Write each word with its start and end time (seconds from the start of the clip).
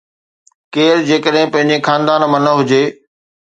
ڪير 0.73 0.95
جيڪڏهن 1.11 1.53
پنهنجي 1.57 1.79
خاندان 1.91 2.29
مان 2.33 2.49
نه 2.51 2.59
هجي. 2.65 2.85